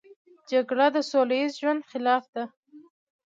جګړه 0.51 0.87
د 0.95 0.97
سوله 1.09 1.35
ییز 1.41 1.51
ژوند 1.61 1.81
خلاف 1.89 2.23
ده 2.35 2.43